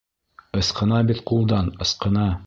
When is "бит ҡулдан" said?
1.11-1.69